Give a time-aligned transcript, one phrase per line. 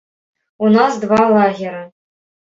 [0.67, 1.83] У нас два лагеры.